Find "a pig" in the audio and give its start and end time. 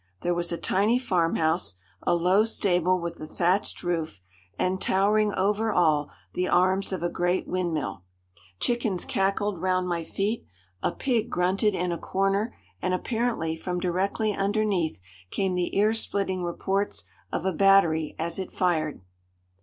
10.81-11.29